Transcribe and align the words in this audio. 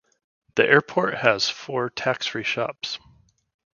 The 0.55 0.65
airport 0.67 1.13
has 1.19 1.47
four 1.47 1.91
tax-free 1.91 2.41
shops. 2.45 2.97